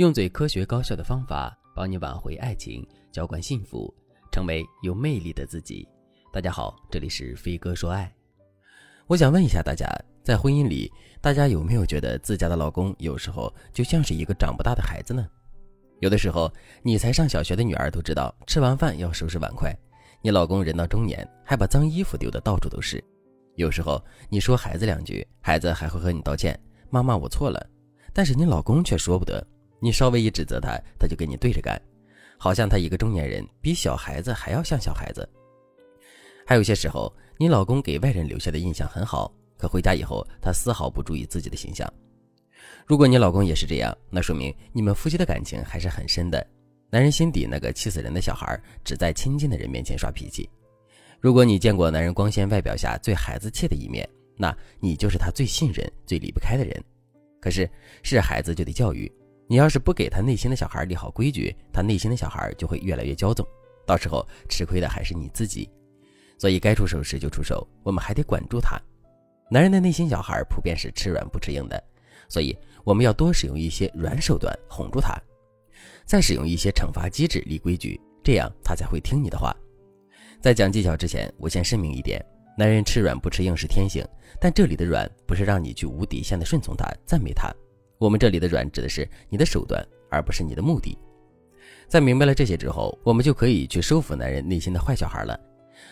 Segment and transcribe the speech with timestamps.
[0.00, 3.94] 用最科学高效的方法帮你挽回爱情，浇灌幸福，
[4.32, 5.86] 成为有魅力的自己。
[6.32, 8.10] 大家好，这里是飞哥说爱。
[9.06, 9.86] 我想问一下大家，
[10.24, 10.90] 在婚姻里，
[11.20, 15.28] 大家有没有觉得自家的老公有时候就像是一个长不大的孩子呢？
[15.98, 16.50] 有的时候，
[16.82, 19.70] 你才上小学的女儿都知道吃完饭要收拾碗筷，
[20.22, 23.04] 你老公人到中年还把脏衣服丢得到处都是。
[23.54, 26.58] 有时候你说孩子两句，孩子还会和你道歉
[26.88, 27.62] ：“妈妈，我错了。”
[28.14, 29.46] 但是你老公却说不得。
[29.80, 31.80] 你稍微一指责他，他就跟你对着干，
[32.38, 35.28] 好像他一个中年人比小孩子还要像小孩子。
[36.46, 41.90] 还有些时候，你老公给外人留下的印象很好，可回家以后他丝毫不注意自己的形象。
[42.86, 46.44] 如果你老公也是这样，那说明你们夫妻的感情还是很深的。
[46.90, 50.48] 男人心底那个气死人的小孩，只在亲近的人面前耍脾气。
[51.20, 56.82] 如果你见过男人光鲜外表下最孩子气的一面，那你就是他最信任、最离不开的人。
[57.40, 57.70] 可是
[58.02, 59.10] 是孩子就得教育。
[59.50, 63.44] 你要是不给他内心的小孩立好规矩，他内心的小孩就会越来越骄纵，
[63.84, 65.68] 到时候吃亏的还是你自己。
[66.38, 68.80] 所以该出手时就出手，我们还得管住他。
[69.50, 71.82] 男人的内心小孩普遍是吃软不吃硬的，
[72.28, 75.20] 所以我们要多使用一些软手段哄住他，
[76.04, 79.52] 再使用一些惩罚机制立规矩，这样他才会听你的话。
[80.40, 82.24] 在讲技巧之前，我先声明一点：
[82.56, 84.06] 男人吃软不吃硬是天性，
[84.40, 87.52] 但这里的软不是让你去无底线的顺从他、赞美他。
[88.00, 90.96] 我们这里的软指的是你的手段，而不是你的目的。
[91.86, 95.38] 在明白了这些之后，我们就可以去收服男人内心的坏小孩了。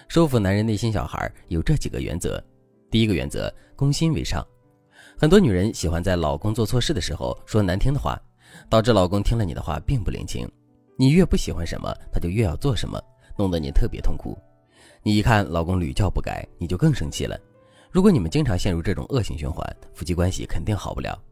[0.09, 2.43] 收服男人内心小孩有这几个原则：
[2.91, 4.43] 第一个原则，攻心为上。
[5.19, 8.19] 很多女人喜欢在老公做错事的时候说难听的话，
[8.71, 10.51] 导致老公听了你的话并不领情。
[10.97, 12.99] 你越不喜欢什么，他就越要做什么，
[13.37, 14.35] 弄得你特别痛苦。
[15.03, 17.39] 你一看老公屡教不改，你就更生气了。
[17.91, 21.23] 如果你们经常陷入这种恶性循环，夫妻关系肯定好不了。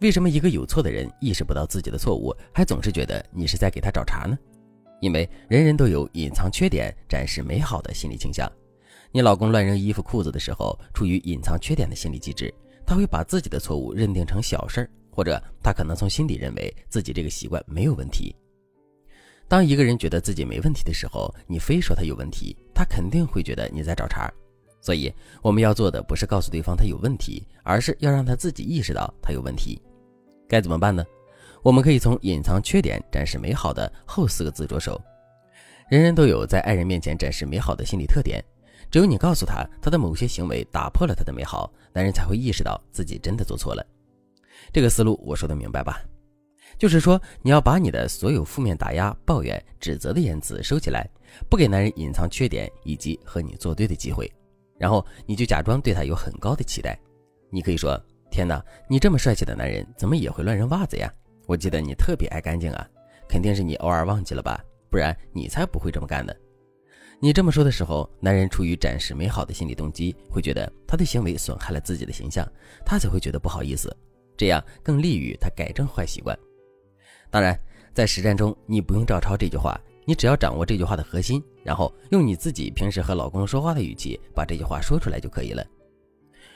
[0.00, 4.38] 为什么一个有错的人意识不到自己的错误，还总是觉得你是在给他找茬呢？
[5.00, 8.50] 因为人人都有隐藏缺点、展示美好的心理倾向。
[9.12, 12.52] 你老公乱扔衣服裤子的时候，出于隐藏缺点的心理机制，
[12.86, 18.34] 他会把自己的错误认定成小事儿，或者他可能从心底认为自己这个习惯没有问题。
[19.48, 24.32] 当一个人觉得自己没问题的时候，你非说他有问题，他肯定会觉得你在找茬。
[24.86, 29.82] 所以我们要做的不是告诉对方他有问题，而是要让他自己意识到他有问题。
[30.48, 31.04] 该怎么办呢？
[31.60, 35.02] 我们可以从隐藏缺点、展示美好的后四个字着手。
[35.88, 38.40] 人人都有在爱人面前展示美好的心理特点，
[38.88, 43.84] 只有你告诉他他的某些行为打破了他的美好，男人才会意识到自己真的做错了。
[44.72, 46.00] 这个思路我说的明白吧？
[46.78, 51.10] 就是说你要把你的所有负面打压、抱怨、指责的言辞收起来，
[51.50, 54.30] 不给男人隐藏缺点以及和你作对的机会。
[54.78, 56.98] 然后你就假装对他有很高的期待，
[57.50, 58.00] 你可以说
[58.30, 61.12] ：“天哪，你这么帅气的男人，怎么也会乱扔袜子呀？
[61.46, 62.88] 我记得你特别爱干净啊，
[63.28, 64.62] 肯定是你偶尔忘记了吧？
[64.90, 66.32] 不然你才不会这么干呢。”
[67.18, 72.46] 你这么说的时候，男人出于展示美好的心理动机，会觉得他的行为损害了自己的形象，
[72.84, 73.96] 他才会觉得不好意思，
[74.36, 76.38] 这样更利于他改正坏习惯。
[77.30, 77.58] 当然，
[77.94, 79.80] 在实战中，你不用照抄这句话。
[80.08, 85.66] 你只要掌握这句话的核心，然后用你自己平时和老公说话的语气把这句话说出来就可以了。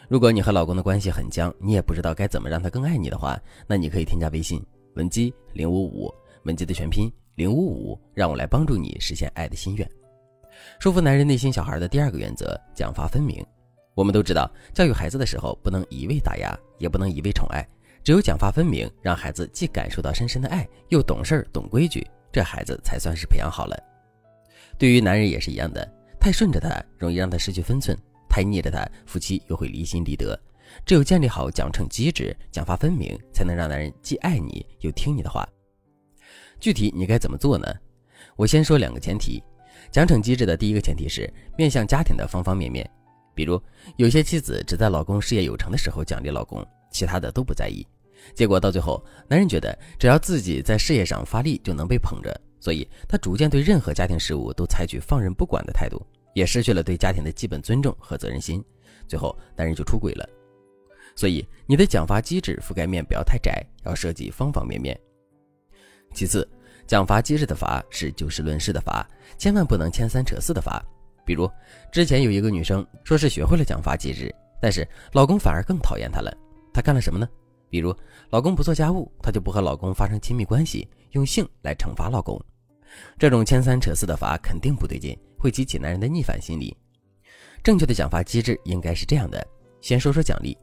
[0.09, 9.91] 如果你和老公的关系很僵，你也不知道该怎么让他更爱你的话，那你可以添加微信文姬零五五，文姬的全拼零五五，让我来帮助你实现爱的心愿。
[10.79, 13.45] 说服男人内心小孩的第二个原则：奖罚分明。
[13.97, 17.67] 我们都知道，教育孩子的时候不能一味打压，也不能一味宠爱，
[18.05, 22.07] 只有奖罚分明，让孩子既感受到深深的爱，又懂事儿懂规矩。
[22.33, 23.77] 这孩子才算是培养好了。
[24.79, 25.87] 对于男人也是一样的，
[26.19, 27.97] 太顺着他容易让他失去分寸，
[28.29, 30.39] 太逆着他夫妻又会离心离德。
[30.87, 35.47] 只有建立好奖惩机制，奖罚分明，才能让男人既爱你又听你的话。
[36.61, 37.67] 具体你该怎么做呢？
[38.37, 39.43] 我先说两个前提。
[39.91, 42.89] 奖惩机制的第一个前提是面向家庭的方方面面，
[43.35, 43.61] 比如
[43.97, 47.85] 有些妻子只在老公事业有成的时候奖励老公，其他的都不在意。
[48.35, 56.01] 结果到最后，男人觉得只要自己在事业上发力就能被捧着，所以他逐渐对任何家庭事务都采取放任不管的态度，
[56.35, 58.65] 也失去了对家庭的基本尊重和责任心。
[59.09, 60.29] 最后，男人就出轨了。
[61.17, 64.99] 所以，你的奖罚机制覆盖面不要太窄，要涉及方方面面。
[66.15, 66.49] 其次，
[66.87, 69.07] 奖罚机制的罚是就事论事的罚，
[69.37, 70.83] 千万不能牵三扯四的罚。
[71.27, 71.51] 比如，
[71.93, 76.33] 之前有一个女生说是学会了奖罚机制，但是老公反而更讨厌她了。
[76.73, 77.29] 她干了什么呢？
[77.71, 77.95] 比如，
[78.31, 82.39] 老公不做家务，她就不和老公发生亲密关系，用性来惩罚老公。
[83.17, 86.77] 这种牵三扯四的罚肯定不对劲，会激起男人的逆反心理。
[87.63, 89.47] 正确的奖罚机制应该是这样的：
[89.81, 90.59] 先说说奖励。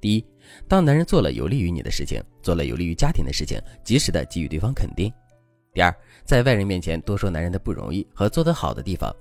[0.00, 0.24] 第一，
[0.68, 5.12] 当男人做了有利于你的事情，做了有利于家庭的事情，及时的给予对方肯定。
[5.74, 5.92] 第二，
[6.24, 9.12] 在外人面前多说男人的不容易和做得好的地方。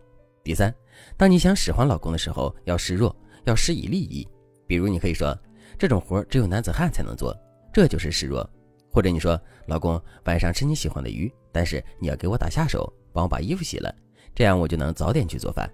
[0.43, 0.73] 第三，
[1.17, 3.15] 当你想使唤老公的时候，要示弱，
[3.45, 4.27] 要施以利益。
[4.67, 5.37] 比如，你可以说
[5.77, 7.35] ：“这种活只有男子汉才能做，
[7.73, 8.47] 这就是示弱。”
[8.91, 13.93] 或者你说：“老公，晚上吃你喜欢的鱼，但是你要给我打下手，帮我把衣服洗了，
[14.33, 15.69] 这样我就能早点去做饭。”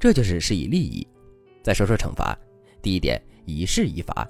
[0.00, 1.06] 这就是施以利益。
[1.62, 2.36] 再说说惩罚，
[2.80, 4.26] 第一点，以事以罚。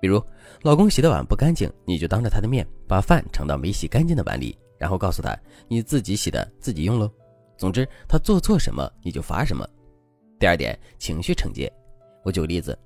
[0.00, 0.22] 比如，
[0.62, 5.38] 老公洗的碗不干净，你就当着他的面把饭盛到没洗干净的碗里，然后告诉他
[5.68, 7.10] 你自己洗的，自己用喽。
[7.56, 9.68] 总之，他做错什么你就罚什么。
[10.38, 11.70] 第二点，情绪惩戒。
[12.24, 12.76] 我举个例子，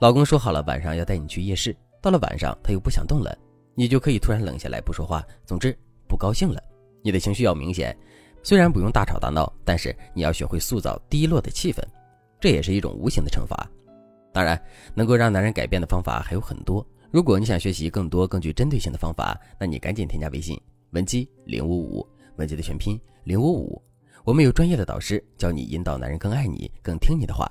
[0.00, 3.36] 老公说好了晚上要带你去夜市，到了晚上他又不想动了，
[3.74, 5.76] 你就可以突然冷下来不说话，总之
[6.08, 6.62] 不高兴了。
[7.02, 7.96] 你的情绪要明显，
[8.42, 11.82] 虽然不用大吵大闹，但是你要学会塑造低落的气氛，
[12.40, 13.68] 这也是一种无形的惩罚。
[14.32, 14.60] 当然，
[14.94, 16.86] 能够让男人改变的方法还有很多。
[17.10, 20.58] 如果你想学习更多更具针对性的方法，那你赶紧添加微信
[20.92, 22.06] 文姬零五五，
[22.36, 23.82] 文姬的全拼零五五。
[24.24, 27.50] 我们有专业的导师教你引导男人更爱你、更听你的话。